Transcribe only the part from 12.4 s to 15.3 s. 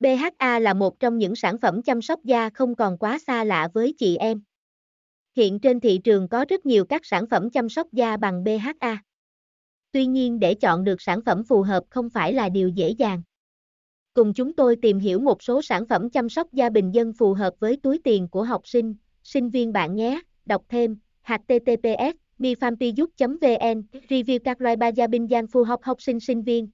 điều dễ dàng. Cùng chúng tôi tìm hiểu